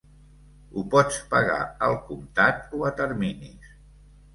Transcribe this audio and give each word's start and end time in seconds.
Ho 0.75 0.83
pots 0.95 1.21
pagar 1.35 1.59
al 1.91 2.01
comptat 2.11 2.69
o 2.81 2.85
a 2.93 2.97
terminis. 3.05 3.75